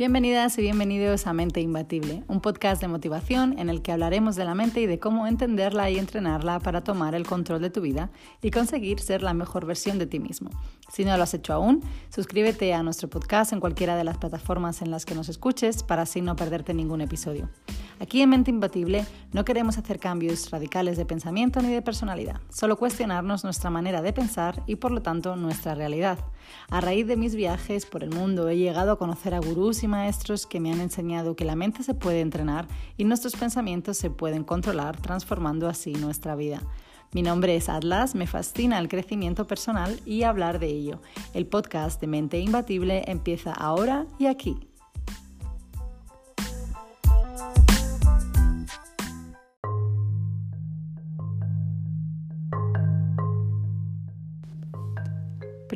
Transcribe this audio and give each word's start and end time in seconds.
Bienvenidas 0.00 0.56
y 0.56 0.62
bienvenidos 0.62 1.26
a 1.26 1.34
Mente 1.34 1.60
Imbatible, 1.60 2.24
un 2.26 2.40
podcast 2.40 2.80
de 2.80 2.88
motivación 2.88 3.58
en 3.58 3.68
el 3.68 3.82
que 3.82 3.92
hablaremos 3.92 4.34
de 4.34 4.46
la 4.46 4.54
mente 4.54 4.80
y 4.80 4.86
de 4.86 4.98
cómo 4.98 5.26
entenderla 5.26 5.90
y 5.90 5.98
entrenarla 5.98 6.58
para 6.58 6.82
tomar 6.82 7.14
el 7.14 7.26
control 7.26 7.60
de 7.60 7.68
tu 7.68 7.82
vida 7.82 8.10
y 8.40 8.50
conseguir 8.50 9.00
ser 9.00 9.22
la 9.22 9.34
mejor 9.34 9.66
versión 9.66 9.98
de 9.98 10.06
ti 10.06 10.18
mismo. 10.18 10.48
Si 10.90 11.04
no 11.04 11.14
lo 11.18 11.22
has 11.22 11.34
hecho 11.34 11.52
aún, 11.52 11.82
suscríbete 12.08 12.72
a 12.72 12.82
nuestro 12.82 13.10
podcast 13.10 13.52
en 13.52 13.60
cualquiera 13.60 13.94
de 13.94 14.04
las 14.04 14.16
plataformas 14.16 14.80
en 14.80 14.90
las 14.90 15.04
que 15.04 15.14
nos 15.14 15.28
escuches 15.28 15.82
para 15.82 16.00
así 16.00 16.22
no 16.22 16.34
perderte 16.34 16.72
ningún 16.72 17.02
episodio. 17.02 17.50
Aquí 18.00 18.22
en 18.22 18.30
Mente 18.30 18.50
Imbatible 18.50 19.04
no 19.32 19.44
queremos 19.44 19.76
hacer 19.76 19.98
cambios 19.98 20.50
radicales 20.50 20.96
de 20.96 21.04
pensamiento 21.04 21.60
ni 21.60 21.68
de 21.68 21.82
personalidad, 21.82 22.40
solo 22.48 22.78
cuestionarnos 22.78 23.44
nuestra 23.44 23.68
manera 23.68 24.00
de 24.00 24.14
pensar 24.14 24.62
y 24.66 24.76
por 24.76 24.90
lo 24.90 25.02
tanto 25.02 25.36
nuestra 25.36 25.74
realidad. 25.74 26.18
A 26.70 26.80
raíz 26.80 27.06
de 27.06 27.18
mis 27.18 27.34
viajes 27.34 27.84
por 27.84 28.02
el 28.02 28.08
mundo 28.08 28.48
he 28.48 28.56
llegado 28.56 28.92
a 28.92 28.98
conocer 28.98 29.34
a 29.34 29.38
gurús 29.38 29.82
y 29.82 29.86
maestros 29.86 30.46
que 30.46 30.60
me 30.60 30.72
han 30.72 30.80
enseñado 30.80 31.36
que 31.36 31.44
la 31.44 31.56
mente 31.56 31.82
se 31.82 31.92
puede 31.92 32.22
entrenar 32.22 32.66
y 32.96 33.04
nuestros 33.04 33.36
pensamientos 33.36 33.98
se 33.98 34.08
pueden 34.08 34.44
controlar 34.44 34.96
transformando 34.96 35.68
así 35.68 35.92
nuestra 35.92 36.34
vida. 36.36 36.62
Mi 37.12 37.20
nombre 37.20 37.54
es 37.54 37.68
Atlas, 37.68 38.14
me 38.14 38.26
fascina 38.26 38.78
el 38.78 38.88
crecimiento 38.88 39.46
personal 39.46 40.00
y 40.06 40.22
hablar 40.22 40.58
de 40.58 40.68
ello. 40.68 41.02
El 41.34 41.46
podcast 41.46 42.00
de 42.00 42.06
Mente 42.06 42.38
Imbatible 42.38 43.04
empieza 43.08 43.52
ahora 43.52 44.06
y 44.18 44.24
aquí. 44.24 44.69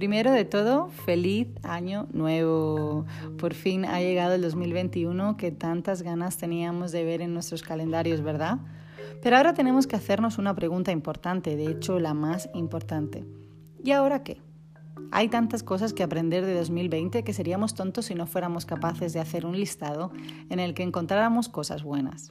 Primero 0.05 0.33
de 0.33 0.45
todo, 0.45 0.91
feliz 1.07 1.49
año 1.63 2.09
nuevo. 2.13 3.07
Por 3.39 3.55
fin 3.55 3.87
ha 3.87 4.01
llegado 4.01 4.35
el 4.35 4.43
2021 4.43 5.39
que 5.39 5.51
tantas 5.51 6.03
ganas 6.03 6.37
teníamos 6.37 6.93
de 6.93 7.05
ver 7.05 7.23
en 7.23 7.33
nuestros 7.33 7.63
calendarios, 7.63 8.21
¿verdad? 8.21 8.59
Pero 9.23 9.39
ahora 9.39 9.55
tenemos 9.55 9.87
que 9.87 9.97
hacernos 9.97 10.37
una 10.37 10.55
pregunta 10.55 10.93
importante, 10.93 11.57
de 11.57 11.71
hecho 11.71 11.99
la 12.01 12.13
más 12.13 12.51
importante. 12.53 13.25
¿Y 13.83 13.93
ahora 13.93 14.23
qué? 14.23 14.43
Hay 15.11 15.29
tantas 15.29 15.63
cosas 15.63 15.95
que 15.95 16.03
aprender 16.03 16.45
de 16.45 16.55
2020 16.55 17.25
que 17.25 17.33
seríamos 17.33 17.75
tontos 17.75 18.05
si 18.05 18.15
no 18.15 18.27
fuéramos 18.27 18.67
capaces 18.67 19.15
de 19.15 19.21
hacer 19.21 19.47
un 19.47 19.57
listado 19.57 20.13
en 20.51 20.61
el 20.61 20.75
que 20.75 20.83
encontráramos 20.83 21.49
cosas 21.49 21.83
buenas. 21.83 22.31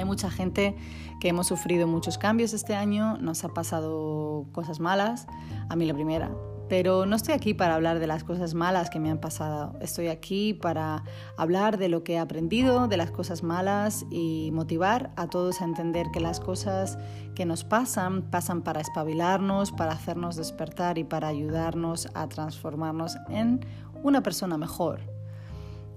Hay 0.00 0.06
mucha 0.06 0.30
gente 0.30 0.74
que 1.20 1.28
hemos 1.28 1.46
sufrido 1.46 1.86
muchos 1.86 2.16
cambios 2.16 2.54
este 2.54 2.74
año, 2.74 3.18
nos 3.18 3.44
ha 3.44 3.50
pasado 3.50 4.46
cosas 4.50 4.80
malas, 4.80 5.26
a 5.68 5.76
mí 5.76 5.84
la 5.84 5.92
primera, 5.92 6.30
pero 6.70 7.04
no 7.04 7.16
estoy 7.16 7.34
aquí 7.34 7.52
para 7.52 7.74
hablar 7.74 7.98
de 7.98 8.06
las 8.06 8.24
cosas 8.24 8.54
malas 8.54 8.88
que 8.88 8.98
me 8.98 9.10
han 9.10 9.18
pasado, 9.18 9.78
estoy 9.82 10.08
aquí 10.08 10.54
para 10.54 11.04
hablar 11.36 11.76
de 11.76 11.90
lo 11.90 12.02
que 12.02 12.14
he 12.14 12.18
aprendido, 12.18 12.88
de 12.88 12.96
las 12.96 13.10
cosas 13.10 13.42
malas 13.42 14.06
y 14.10 14.48
motivar 14.54 15.12
a 15.16 15.26
todos 15.26 15.60
a 15.60 15.66
entender 15.66 16.06
que 16.14 16.20
las 16.20 16.40
cosas 16.40 16.96
que 17.34 17.44
nos 17.44 17.62
pasan 17.64 18.22
pasan 18.22 18.62
para 18.62 18.80
espabilarnos, 18.80 19.70
para 19.70 19.92
hacernos 19.92 20.36
despertar 20.36 20.96
y 20.96 21.04
para 21.04 21.28
ayudarnos 21.28 22.08
a 22.14 22.26
transformarnos 22.26 23.18
en 23.28 23.66
una 24.02 24.22
persona 24.22 24.56
mejor. 24.56 25.00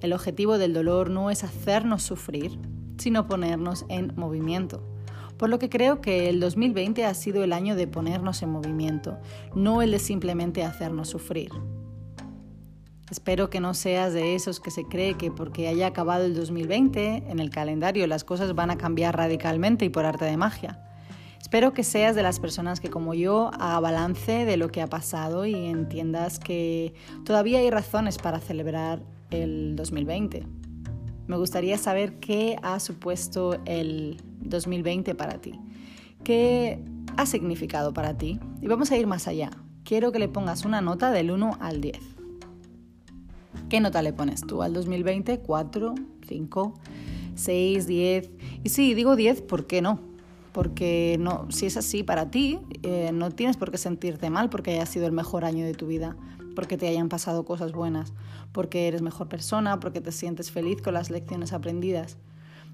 El 0.01 0.11
objetivo 0.11 0.57
del 0.57 0.73
dolor 0.73 1.09
no 1.09 1.29
es 1.29 1.45
hacernos 1.45 2.03
sufrir, 2.03 2.59
sino 3.03 3.27
ponernos 3.27 3.85
en 3.89 4.13
movimiento. 4.15 4.81
Por 5.37 5.49
lo 5.49 5.59
que 5.59 5.69
creo 5.69 5.99
que 5.99 6.29
el 6.29 6.39
2020 6.39 7.05
ha 7.05 7.13
sido 7.13 7.43
el 7.43 7.51
año 7.51 7.75
de 7.75 7.85
ponernos 7.85 8.41
en 8.41 8.49
movimiento, 8.49 9.17
no 9.53 9.81
el 9.81 9.91
de 9.91 9.99
simplemente 9.99 10.63
hacernos 10.63 11.09
sufrir. 11.09 11.51
Espero 13.11 13.49
que 13.49 13.59
no 13.59 13.73
seas 13.73 14.13
de 14.13 14.35
esos 14.35 14.61
que 14.61 14.71
se 14.71 14.85
cree 14.85 15.15
que 15.15 15.31
porque 15.31 15.67
haya 15.67 15.87
acabado 15.87 16.23
el 16.23 16.33
2020 16.33 17.25
en 17.27 17.39
el 17.39 17.49
calendario 17.49 18.07
las 18.07 18.23
cosas 18.23 18.55
van 18.55 18.71
a 18.71 18.77
cambiar 18.77 19.17
radicalmente 19.17 19.83
y 19.83 19.89
por 19.89 20.05
arte 20.05 20.23
de 20.25 20.37
magia. 20.37 20.79
Espero 21.41 21.73
que 21.73 21.83
seas 21.83 22.15
de 22.15 22.23
las 22.23 22.39
personas 22.39 22.79
que 22.79 22.89
como 22.89 23.13
yo 23.13 23.51
haga 23.59 23.81
balance 23.81 24.45
de 24.45 24.55
lo 24.55 24.69
que 24.69 24.81
ha 24.81 24.87
pasado 24.87 25.45
y 25.45 25.53
entiendas 25.53 26.39
que 26.39 26.93
todavía 27.25 27.59
hay 27.59 27.69
razones 27.69 28.17
para 28.17 28.39
celebrar 28.39 29.03
el 29.29 29.75
2020. 29.75 30.62
Me 31.27 31.37
gustaría 31.37 31.77
saber 31.77 32.19
qué 32.19 32.57
ha 32.63 32.79
supuesto 32.79 33.57
el 33.65 34.17
2020 34.41 35.15
para 35.15 35.39
ti. 35.39 35.59
¿Qué 36.23 36.79
ha 37.17 37.25
significado 37.25 37.93
para 37.93 38.17
ti? 38.17 38.39
Y 38.61 38.67
vamos 38.67 38.91
a 38.91 38.97
ir 38.97 39.07
más 39.07 39.27
allá. 39.27 39.51
Quiero 39.83 40.11
que 40.11 40.19
le 40.19 40.27
pongas 40.27 40.65
una 40.65 40.81
nota 40.81 41.11
del 41.11 41.31
1 41.31 41.57
al 41.59 41.81
10. 41.81 41.97
¿Qué 43.69 43.79
nota 43.79 44.01
le 44.01 44.13
pones 44.13 44.41
tú 44.41 44.63
al 44.63 44.73
2020? 44.73 45.41
¿4, 45.41 46.05
5, 46.27 46.73
6, 47.35 47.87
10? 47.87 48.31
Y 48.63 48.69
sí, 48.69 48.93
digo 48.93 49.15
10, 49.15 49.41
¿por 49.41 49.65
qué 49.65 49.81
no? 49.81 50.12
Porque 50.53 51.17
no, 51.19 51.47
si 51.49 51.65
es 51.65 51.77
así 51.77 52.03
para 52.03 52.29
ti, 52.29 52.59
eh, 52.83 53.11
no 53.13 53.31
tienes 53.31 53.57
por 53.57 53.71
qué 53.71 53.77
sentirte 53.77 54.29
mal 54.29 54.49
porque 54.49 54.71
haya 54.71 54.85
sido 54.85 55.07
el 55.07 55.11
mejor 55.11 55.45
año 55.45 55.65
de 55.65 55.73
tu 55.73 55.87
vida 55.87 56.15
porque 56.53 56.77
te 56.77 56.87
hayan 56.87 57.09
pasado 57.09 57.45
cosas 57.45 57.71
buenas, 57.71 58.13
porque 58.51 58.87
eres 58.87 59.01
mejor 59.01 59.27
persona, 59.27 59.79
porque 59.79 60.01
te 60.01 60.11
sientes 60.11 60.51
feliz 60.51 60.81
con 60.81 60.93
las 60.93 61.09
lecciones 61.09 61.53
aprendidas. 61.53 62.17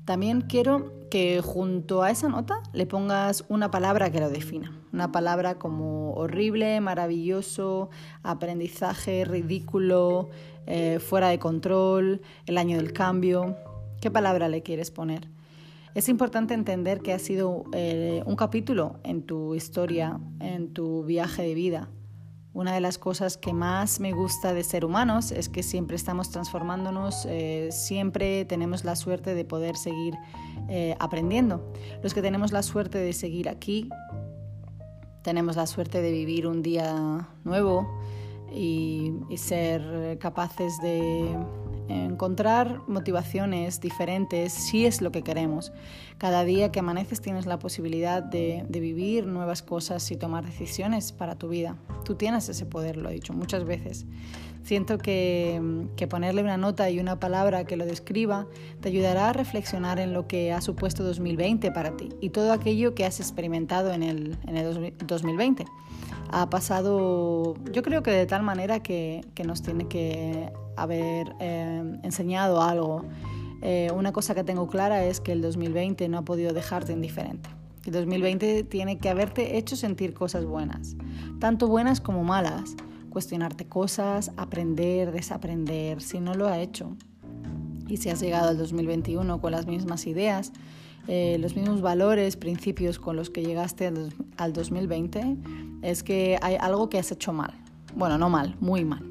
También 0.06 0.42
quiero 0.42 0.92
que 1.12 1.42
junto 1.42 2.02
a 2.02 2.10
esa 2.10 2.30
nota 2.30 2.62
le 2.74 2.86
pongas 2.86 3.46
una 3.48 3.70
palabra 3.70 4.12
que 4.12 4.20
lo 4.20 4.30
defina. 4.30 4.74
Una 4.92 5.12
palabra 5.12 5.56
como 5.56 6.14
horrible, 6.14 6.82
maravilloso, 6.82 7.90
aprendizaje, 8.24 9.24
ridículo, 9.26 10.30
eh, 10.66 11.00
fuera 11.00 11.30
de 11.30 11.38
control, 11.38 12.22
el 12.48 12.58
año 12.58 12.78
del 12.78 12.92
cambio. 12.92 13.56
¿Qué 14.02 14.10
palabra 14.10 14.50
le 14.50 14.64
quieres 14.64 14.90
poner? 14.90 15.28
Es 15.96 16.08
importante 16.08 16.54
entender 16.54 17.00
que 17.02 17.14
ha 17.14 17.20
sido 17.20 17.64
eh, 17.74 18.22
un 18.26 18.36
capítulo 18.36 19.00
en 19.04 19.24
tu 19.24 19.56
historia, 19.56 20.20
en 20.40 20.72
tu 20.72 21.04
viaje 21.04 21.42
de 21.42 21.54
vida. 21.56 21.90
Una 22.54 22.74
de 22.74 22.80
las 22.82 22.98
cosas 22.98 23.38
que 23.38 23.54
más 23.54 24.00
me 24.00 24.12
gusta 24.12 24.54
de 24.54 24.64
ser 24.64 24.86
humanos 24.86 25.32
es 25.32 25.50
que 25.50 25.64
siempre 25.64 25.96
estamos 25.96 26.30
transformándonos, 26.30 27.26
eh, 27.28 27.70
siempre 27.72 28.46
tenemos 28.46 28.84
la 28.84 28.96
suerte 28.96 29.34
de 29.34 29.46
poder 29.46 29.76
seguir 29.78 30.14
eh, 30.68 30.96
aprendiendo. 31.00 31.72
Los 32.04 32.14
que 32.14 32.22
tenemos 32.22 32.52
la 32.52 32.62
suerte 32.62 33.00
de 33.00 33.14
seguir 33.14 33.50
aquí, 33.50 33.90
tenemos 35.24 35.56
la 35.56 35.66
suerte 35.66 36.02
de 36.02 36.12
vivir 36.12 36.46
un 36.46 36.62
día 36.62 37.30
nuevo 37.44 38.00
y 38.52 39.12
ser 39.38 40.18
capaces 40.20 40.74
de 40.82 41.36
encontrar 41.90 42.82
motivaciones 42.88 43.82
diferentes 43.82 44.54
si 44.54 44.86
es 44.86 45.02
lo 45.02 45.12
que 45.12 45.24
queremos. 45.24 45.72
Cada 46.18 46.44
día 46.44 46.72
que 46.72 46.80
amaneces 46.80 47.22
tienes 47.22 47.46
la 47.46 47.60
posibilidad 47.60 48.24
de, 48.24 48.66
vivir 48.70 49.26
nuevas 49.26 49.62
cosas 49.62 50.10
y 50.12 50.16
tomar 50.16 50.46
decisiones 50.46 51.12
para 51.12 51.36
tu 51.36 51.50
vida. 51.50 51.76
Tú 52.06 52.16
tienes 52.16 52.48
ese 52.48 52.66
poder, 52.66 52.98
lo 52.98 53.10
he 53.10 53.14
dicho 53.14 53.34
muchas 53.34 53.66
veces. 53.66 54.06
Siento 54.64 54.98
que, 54.98 55.88
ponerle 56.10 56.44
una 56.44 56.58
nota 56.58 56.90
y 56.90 57.00
una 57.00 57.20
palabra 57.20 57.66
que 57.66 57.76
lo 57.76 57.86
describa 57.86 58.48
te 58.82 58.90
ayudará 58.90 59.30
a 59.30 59.34
reflexionar 59.34 60.00
en 60.00 60.14
lo 60.14 60.28
que 60.28 60.54
ha 60.54 60.62
supuesto 60.62 61.04
2020 61.04 61.72
para 61.72 61.96
ti 61.96 62.10
y 62.22 62.30
todo 62.30 62.52
aquello 62.52 62.96
que 62.96 63.06
has 63.06 63.20
experimentado 63.20 63.94
en 63.94 64.04
el, 64.04 64.38
en 64.48 64.58
el 64.58 64.94
2020 65.06 65.66
ha 66.32 66.50
pasado, 66.50 67.56
yo 67.72 67.82
creo 67.84 68.04
que 68.04 68.12
de 68.12 68.26
tal 68.26 68.44
manera 68.44 68.82
que, 68.82 69.24
nos 69.46 69.62
tiene 69.62 69.88
que 69.88 70.52
haber 70.76 71.34
eh, 71.40 72.00
enseñado 72.04 72.62
algo. 72.62 73.06
Eh, 73.62 73.92
una 73.94 74.12
cosa 74.12 74.36
que 74.36 74.44
tengo 74.44 74.68
clara 74.68 75.04
es 75.04 75.20
que 75.20 75.32
el 75.32 75.42
2020 75.42 76.08
no 76.08 76.20
ha 76.20 76.22
podido 76.24 76.54
dejarte 76.54 76.94
indiferente. 76.94 77.50
El 77.86 77.94
2020 77.94 78.64
tiene 78.64 78.98
que 78.98 79.10
haberte 79.10 79.58
hecho 79.58 79.76
sentir 79.76 80.14
cosas 80.14 80.46
buenas, 80.46 80.96
tanto 81.40 81.68
buenas 81.68 82.02
como 82.02 82.24
malas, 82.24 82.76
cuestionarte 83.10 83.66
cosas, 83.66 84.32
aprender, 84.38 85.12
desaprender, 85.12 86.02
si 86.02 86.20
no 86.20 86.36
lo 86.36 86.48
ha 86.48 86.60
hecho. 86.60 86.96
Y 87.90 87.98
si 87.98 88.10
has 88.10 88.22
llegado 88.22 88.50
al 88.50 88.58
2021 88.58 89.42
con 89.42 89.52
las 89.52 89.66
mismas 89.66 90.06
ideas, 90.06 90.54
eh, 91.08 91.38
los 91.40 91.56
mismos 91.56 91.82
valores, 91.82 92.38
principios 92.38 93.00
con 93.00 93.16
los 93.16 93.32
que 93.32 93.44
llegaste 93.44 93.92
al 94.38 94.54
2020, 94.54 95.38
es 95.82 96.04
que 96.04 96.38
hay 96.42 96.56
algo 96.56 96.88
que 96.90 97.00
has 97.00 97.12
hecho 97.12 97.34
mal. 97.34 97.52
Bueno, 97.96 98.20
no 98.20 98.30
mal, 98.30 98.56
muy 98.60 98.86
mal. 98.86 99.04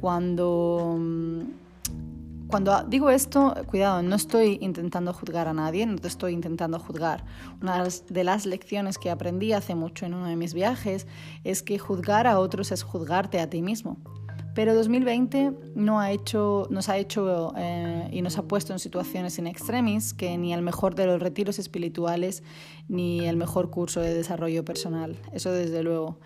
Cuando, 0.00 0.96
mm, 0.98 1.40
cuando 2.48 2.82
digo 2.84 3.10
esto, 3.10 3.54
cuidado, 3.66 4.02
no 4.02 4.16
estoy 4.16 4.56
intentando 4.62 5.12
juzgar 5.12 5.48
a 5.48 5.52
nadie, 5.52 5.84
no 5.84 5.98
te 5.98 6.08
estoy 6.08 6.32
intentando 6.32 6.78
juzgar. 6.78 7.24
Una 7.60 7.84
de 8.08 8.24
las 8.24 8.46
lecciones 8.46 8.96
que 8.96 9.10
aprendí 9.10 9.52
hace 9.52 9.74
mucho 9.74 10.06
en 10.06 10.14
uno 10.14 10.26
de 10.26 10.36
mis 10.36 10.54
viajes 10.54 11.06
es 11.44 11.62
que 11.62 11.78
juzgar 11.78 12.26
a 12.26 12.38
otros 12.38 12.72
es 12.72 12.82
juzgarte 12.82 13.38
a 13.40 13.50
ti 13.50 13.60
mismo. 13.60 13.98
Pero 14.58 14.74
2020 14.74 15.52
no 15.76 16.00
ha 16.00 16.10
hecho, 16.10 16.66
nos 16.68 16.88
ha 16.88 16.96
hecho 16.98 17.54
eh, 17.56 18.08
y 18.10 18.22
nos 18.22 18.38
ha 18.38 18.42
puesto 18.42 18.72
en 18.72 18.80
situaciones 18.80 19.38
in 19.38 19.46
extremis 19.46 20.14
que 20.14 20.36
ni 20.36 20.52
el 20.52 20.62
mejor 20.62 20.96
de 20.96 21.06
los 21.06 21.22
retiros 21.22 21.60
espirituales 21.60 22.42
ni 22.88 23.24
el 23.24 23.36
mejor 23.36 23.70
curso 23.70 24.00
de 24.00 24.12
desarrollo 24.12 24.64
personal. 24.64 25.16
Eso 25.32 25.52
desde 25.52 25.84
luego. 25.84 26.18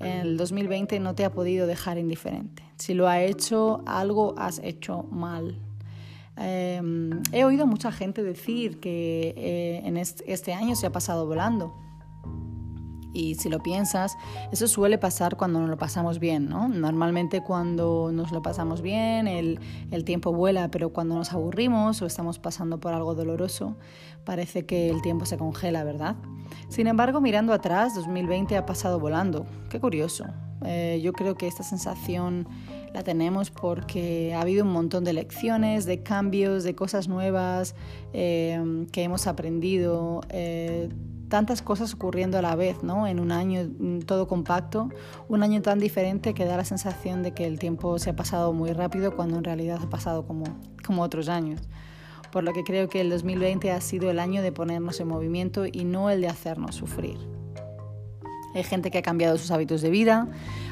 el 0.00 0.36
2020 0.36 0.98
no 0.98 1.14
te 1.14 1.24
ha 1.24 1.30
podido 1.30 1.68
dejar 1.68 1.96
indiferente. 1.96 2.64
Si 2.76 2.92
lo 2.92 3.06
ha 3.06 3.22
hecho, 3.22 3.84
algo 3.86 4.34
has 4.36 4.58
hecho 4.64 5.04
mal. 5.04 5.56
Em, 6.36 7.22
he 7.30 7.44
oído 7.44 7.68
mucha 7.68 7.92
gente 7.92 8.24
decir 8.24 8.80
que 8.80 9.32
eh, 9.36 9.82
en 9.84 9.96
este 9.96 10.52
año 10.52 10.74
se 10.74 10.88
ha 10.88 10.90
pasado 10.90 11.24
volando. 11.24 11.85
Y 13.16 13.34
si 13.36 13.48
lo 13.48 13.60
piensas, 13.60 14.18
eso 14.52 14.68
suele 14.68 14.98
pasar 14.98 15.38
cuando 15.38 15.58
nos 15.58 15.70
lo 15.70 15.78
pasamos 15.78 16.18
bien, 16.18 16.50
¿no? 16.50 16.68
Normalmente 16.68 17.42
cuando 17.42 18.10
nos 18.12 18.30
lo 18.30 18.42
pasamos 18.42 18.82
bien, 18.82 19.26
el, 19.26 19.58
el, 19.90 20.04
tiempo 20.04 20.34
vuela, 20.34 20.70
pero 20.70 20.90
cuando 20.90 21.14
nos 21.14 21.32
aburrimos 21.32 22.02
o 22.02 22.06
estamos 22.06 22.38
pasando 22.38 22.78
por 22.78 22.92
algo 22.92 23.14
doloroso, 23.14 23.78
parece 24.24 24.66
que 24.66 24.90
el 24.90 25.00
tiempo 25.00 25.24
se 25.24 25.38
congela, 25.38 25.82
¿verdad? 25.82 26.16
Sin 26.68 26.88
embargo, 26.88 27.22
mirando 27.22 27.54
atrás, 27.54 27.94
2020 27.94 28.54
ha 28.54 28.66
pasado 28.66 29.00
volando. 29.00 29.46
Qué 29.70 29.80
curioso. 29.80 30.26
Eh, 30.66 31.00
yo 31.02 31.14
creo 31.14 31.36
que 31.36 31.46
esta 31.46 31.62
sensación 31.62 32.46
la 32.92 33.02
tenemos 33.02 33.50
porque 33.50 34.34
ha 34.34 34.42
habido 34.42 34.62
un 34.62 34.72
montón 34.72 35.04
de 35.04 35.14
lecciones, 35.14 35.86
de 35.86 36.02
cambios, 36.02 36.64
de 36.64 36.74
cosas 36.74 37.08
nuevas 37.08 37.74
eh, 38.12 38.86
que 38.92 39.04
hemos 39.04 39.26
aprendido. 39.26 40.20
Eh, 40.28 40.90
tantas 41.28 41.62
cosas 41.62 41.94
ocurriendo 41.94 42.38
a 42.38 42.42
la 42.42 42.54
vez, 42.54 42.82
¿no? 42.82 43.06
En 43.06 43.20
un 43.20 43.32
año 43.32 43.68
mm, 43.78 44.00
todo 44.00 44.26
compacto, 44.26 44.90
un 45.28 45.42
año 45.42 45.62
tan 45.62 45.78
diferente 45.78 46.34
que 46.34 46.44
da 46.44 46.56
la 46.56 46.64
sensación 46.64 47.22
de 47.22 47.32
que 47.32 47.46
el 47.46 47.58
tiempo 47.58 47.98
se 47.98 48.10
ha 48.10 48.16
pasado 48.16 48.52
muy 48.52 48.72
rápido 48.72 49.14
cuando 49.14 49.38
en 49.38 49.44
realidad 49.44 49.80
ha 49.82 49.90
pasado 49.90 50.26
como, 50.26 50.44
como 50.84 51.02
otros 51.02 51.28
años. 51.28 51.60
Por 52.32 52.44
lo 52.44 52.52
que 52.52 52.64
creo 52.64 52.88
que 52.88 53.00
el 53.00 53.10
2020 53.10 53.70
ha 53.72 53.80
sido 53.80 54.10
el 54.10 54.18
año 54.18 54.42
de 54.42 54.52
ponernos 54.52 55.00
en 55.00 55.08
movimiento 55.08 55.64
y 55.66 55.84
no 55.84 56.10
el 56.10 56.20
de 56.20 56.28
hacernos 56.28 56.74
sufrir. 56.74 57.16
Hay 58.54 58.64
gente 58.64 58.90
que 58.90 58.98
ha 58.98 59.02
cambiado 59.02 59.36
sus 59.36 59.50
hábitos 59.50 59.82
de 59.82 59.90
vida, 59.90 60.28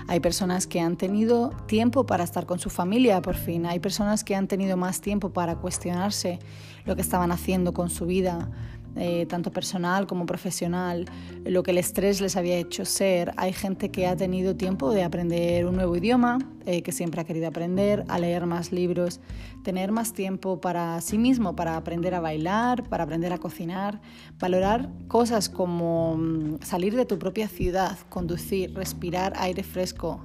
hay 0.09 0.21
personas 0.21 0.67
que 0.67 0.81
han 0.81 0.97
tenido 0.97 1.51
tiempo 1.67 2.06
para 2.06 2.25
estar 2.25 2.47
con 2.47 2.59
su 2.59 2.71
familia 2.71 3.21
por 3.21 3.35
fin, 3.35 3.67
hay 3.67 3.79
personas 3.79 4.25
que 4.25 4.35
han 4.35 4.49
tenido 4.49 4.79
más 4.79 5.03
tiempo 5.03 5.35
para 5.35 5.56
cuestionarse 5.56 6.39
lo 6.87 6.97
que 6.97 7.03
estaban 7.03 7.31
haciendo 7.31 7.75
con 7.75 7.91
su 7.91 8.06
vida, 8.06 8.51
eh, 8.96 9.26
tanto 9.26 9.50
personal 9.50 10.06
como 10.06 10.26
profesional, 10.26 11.06
lo 11.44 11.62
que 11.62 11.73
el 11.73 11.79
estrés 11.79 12.20
les 12.20 12.37
había 12.37 12.56
hecho 12.56 12.85
ser. 12.85 13.32
Hay 13.37 13.52
gente 13.52 13.91
que 13.91 14.06
ha 14.06 14.17
tenido 14.17 14.55
tiempo 14.55 14.91
de 14.91 15.02
aprender 15.02 15.67
un 15.67 15.75
nuevo 15.75 15.96
idioma, 15.96 16.38
eh, 16.67 16.82
que 16.82 16.93
siempre 16.93 17.20
ha 17.20 17.25
querido 17.25 17.49
aprender, 17.49 18.05
a 18.08 18.19
leer 18.19 18.46
más 18.46 18.73
libros, 18.73 19.20
tener 19.62 19.93
más 19.93 20.12
tiempo 20.12 20.61
para 20.61 21.00
sí 21.00 21.19
mismo, 21.19 21.56
para 21.56 21.76
aprender 21.76 22.14
a 22.14 22.20
bailar, 22.20 22.88
para 22.88 23.05
aprender 23.05 23.32
a 23.32 23.38
cocinar, 23.38 24.00
valorar 24.38 24.88
cosas 25.08 25.49
como 25.49 26.17
mm, 26.17 26.61
salir 26.62 26.94
de 26.94 27.05
tu 27.05 27.19
propia 27.19 27.49
ciudad, 27.49 27.99
conducir, 28.08 28.75
respirar 28.75 29.32
aire 29.37 29.62
fresco. 29.62 30.25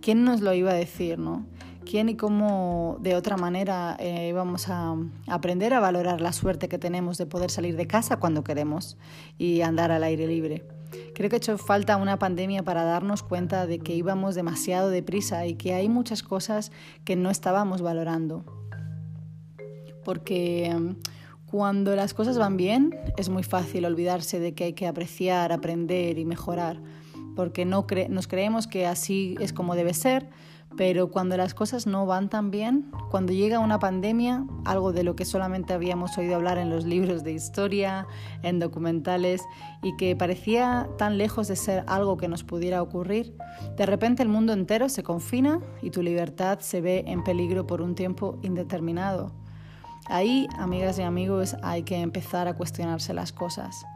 ¿Quién 0.00 0.22
nos 0.24 0.40
lo 0.40 0.52
iba 0.54 0.70
a 0.70 0.74
decir, 0.74 1.18
no? 1.18 1.46
Quién 1.84 2.08
y 2.08 2.16
cómo 2.16 2.96
de 3.00 3.14
otra 3.14 3.36
manera 3.36 3.96
eh, 3.98 4.32
vamos 4.32 4.68
a 4.68 4.96
aprender 5.26 5.74
a 5.74 5.80
valorar 5.80 6.20
la 6.20 6.32
suerte 6.32 6.68
que 6.68 6.78
tenemos 6.78 7.18
de 7.18 7.26
poder 7.26 7.50
salir 7.50 7.76
de 7.76 7.86
casa 7.86 8.18
cuando 8.18 8.44
queremos 8.44 8.96
y 9.38 9.60
andar 9.60 9.90
al 9.90 10.04
aire 10.04 10.26
libre. 10.26 10.66
Creo 11.14 11.28
que 11.28 11.36
ha 11.36 11.38
hecho 11.38 11.58
falta 11.58 11.96
una 11.96 12.18
pandemia 12.18 12.62
para 12.62 12.84
darnos 12.84 13.22
cuenta 13.22 13.66
de 13.66 13.78
que 13.78 13.94
íbamos 13.94 14.34
demasiado 14.34 14.90
deprisa 14.90 15.46
y 15.46 15.54
que 15.54 15.74
hay 15.74 15.88
muchas 15.88 16.22
cosas 16.22 16.72
que 17.04 17.16
no 17.16 17.30
estábamos 17.30 17.82
valorando. 17.82 18.44
Porque 20.04 20.74
mm, 20.76 20.96
cuando 21.46 21.94
las 21.96 22.14
cosas 22.14 22.38
van 22.38 22.56
bien 22.56 22.98
es 23.16 23.28
muy 23.28 23.42
fácil 23.42 23.84
olvidarse 23.84 24.40
de 24.40 24.54
que 24.54 24.64
hay 24.64 24.72
que 24.72 24.86
apreciar, 24.86 25.52
aprender 25.52 26.18
y 26.18 26.24
mejorar, 26.24 26.80
porque 27.36 27.64
no 27.64 27.86
nos 28.08 28.26
creemos 28.26 28.66
que 28.66 28.86
así 28.86 29.36
es 29.40 29.52
como 29.52 29.74
debe 29.74 29.94
ser, 29.94 30.28
pero 30.76 31.10
cuando 31.10 31.36
las 31.36 31.54
cosas 31.54 31.86
no 31.86 32.06
van 32.06 32.28
tan 32.28 32.50
bien, 32.50 32.90
cuando 33.10 33.32
llega 33.32 33.58
una 33.58 33.78
pandemia, 33.78 34.44
algo 34.64 34.92
de 34.92 35.04
lo 35.04 35.14
que 35.16 35.24
solamente 35.24 35.72
habíamos 35.72 36.16
oído 36.18 36.34
hablar 36.34 36.58
en 36.58 36.70
los 36.70 36.84
libros 36.84 37.22
de 37.22 37.32
historia, 37.32 38.06
en 38.42 38.58
documentales, 38.58 39.42
y 39.82 39.96
que 39.96 40.16
parecía 40.16 40.88
tan 40.98 41.18
lejos 41.18 41.48
de 41.48 41.56
ser 41.56 41.84
algo 41.86 42.16
que 42.16 42.28
nos 42.28 42.44
pudiera 42.44 42.82
ocurrir, 42.82 43.36
de 43.76 43.86
repente 43.86 44.22
el 44.22 44.28
mundo 44.28 44.52
entero 44.52 44.88
se 44.88 45.02
confina 45.02 45.60
y 45.82 45.90
tu 45.90 46.02
libertad 46.02 46.58
se 46.60 46.80
ve 46.80 47.04
en 47.06 47.22
peligro 47.22 47.66
por 47.66 47.80
un 47.80 47.94
tiempo 47.94 48.38
indeterminado. 48.42 49.32
Ahí, 50.06 50.48
amigas 50.58 50.98
y 50.98 51.02
amigos, 51.02 51.56
hay 51.62 51.82
que 51.82 52.00
empezar 52.00 52.46
a 52.48 52.54
cuestionarse 52.54 53.14
las 53.14 53.32
cosas. 53.32 53.86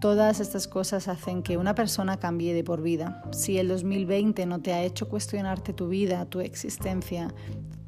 Todas 0.00 0.40
estas 0.40 0.68
cosas 0.68 1.08
hacen 1.08 1.42
que 1.42 1.56
una 1.56 1.74
persona 1.74 2.18
cambie 2.18 2.52
de 2.52 2.62
por 2.62 2.82
vida. 2.82 3.22
Si 3.32 3.58
el 3.58 3.68
2020 3.68 4.44
no 4.44 4.60
te 4.60 4.74
ha 4.74 4.82
hecho 4.82 5.08
cuestionarte 5.08 5.72
tu 5.72 5.88
vida, 5.88 6.26
tu 6.26 6.40
existencia, 6.40 7.32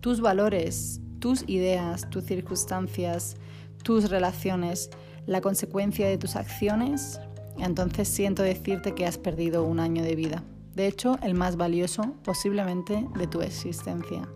tus 0.00 0.20
valores, 0.20 1.00
tus 1.18 1.44
ideas, 1.48 2.08
tus 2.08 2.24
circunstancias, 2.24 3.36
tus 3.82 4.08
relaciones, 4.08 4.90
la 5.26 5.42
consecuencia 5.42 6.08
de 6.08 6.16
tus 6.16 6.36
acciones, 6.36 7.20
entonces 7.58 8.08
siento 8.08 8.42
decirte 8.42 8.94
que 8.94 9.04
has 9.04 9.18
perdido 9.18 9.64
un 9.64 9.78
año 9.78 10.02
de 10.02 10.14
vida. 10.16 10.42
De 10.74 10.86
hecho, 10.86 11.18
el 11.22 11.34
más 11.34 11.56
valioso 11.56 12.14
posiblemente 12.24 13.06
de 13.18 13.26
tu 13.26 13.42
existencia. 13.42 14.28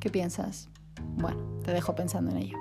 ¿Qué 0.00 0.10
piensas? 0.10 0.70
Bueno, 1.16 1.60
te 1.62 1.72
dejo 1.72 1.94
pensando 1.94 2.30
en 2.30 2.38
ello. 2.38 2.56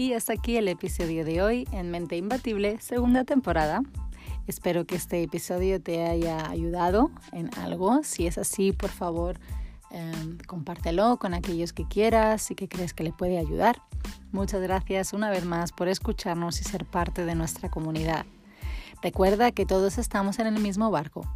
Y 0.00 0.14
hasta 0.14 0.32
aquí 0.32 0.56
el 0.56 0.66
episodio 0.68 1.26
de 1.26 1.42
hoy 1.42 1.68
en 1.72 1.90
Mente 1.90 2.16
Imbatible, 2.16 2.80
segunda 2.80 3.24
temporada. 3.24 3.82
Espero 4.46 4.86
que 4.86 4.94
este 4.94 5.22
episodio 5.22 5.78
te 5.78 6.06
haya 6.06 6.48
ayudado 6.48 7.10
en 7.32 7.50
algo. 7.58 8.02
Si 8.02 8.26
es 8.26 8.38
así, 8.38 8.72
por 8.72 8.88
favor, 8.88 9.38
em, 9.90 10.38
compártelo 10.46 11.18
con 11.18 11.34
aquellos 11.34 11.74
que 11.74 11.86
quieras 11.86 12.50
y 12.50 12.54
que 12.54 12.66
crees 12.66 12.94
que 12.94 13.04
le 13.04 13.12
puede 13.12 13.36
ayudar. 13.36 13.82
Muchas 14.32 14.62
gracias 14.62 15.12
una 15.12 15.28
vez 15.28 15.44
más 15.44 15.70
por 15.70 15.86
escucharnos 15.86 16.62
y 16.62 16.64
ser 16.64 16.86
parte 16.86 17.26
de 17.26 17.34
nuestra 17.34 17.68
comunidad. 17.70 18.24
Recuerda 19.02 19.52
que 19.52 19.66
todos 19.66 19.98
estamos 19.98 20.38
en 20.38 20.46
el 20.46 20.62
mismo 20.62 20.90
barco. 20.90 21.28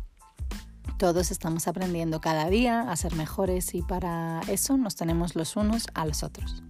Todos 0.96 1.31
estamos 1.31 1.69
aprendiendo 1.69 2.19
cada 2.22 2.49
día 2.49 2.90
a 2.90 2.96
ser 2.96 3.14
mejores 3.14 3.75
y 3.75 3.83
para 3.83 4.40
eso 4.49 4.78
nos 4.78 4.97
tenemos 4.97 5.37
los 5.37 5.54
unos 5.54 5.87
a 5.92 6.06
los 6.06 6.23
otros. 6.23 6.62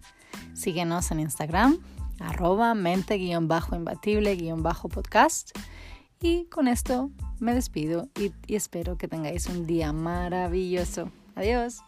Síguenos 0.54 1.10
en 1.10 1.20
Instagram, 1.20 1.78
arroba 2.20 2.74
mente-imbatible-podcast. 2.74 5.50
Y 6.20 6.44
con 6.46 6.68
esto 6.68 7.10
me 7.38 7.54
despido 7.54 8.08
y, 8.18 8.32
y 8.46 8.56
espero 8.56 8.96
que 8.96 9.08
tengáis 9.08 9.46
un 9.48 9.66
día 9.66 9.92
maravilloso. 9.92 11.10
Adiós. 11.34 11.82